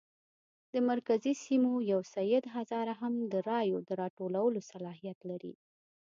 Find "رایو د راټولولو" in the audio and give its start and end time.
3.49-4.59